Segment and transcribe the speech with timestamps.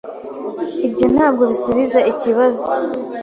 [0.87, 2.67] Ibyo ntabwo bisubiza ikibazo.